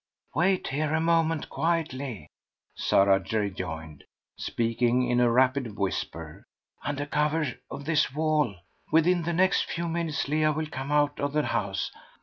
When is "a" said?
0.95-0.99, 5.19-5.29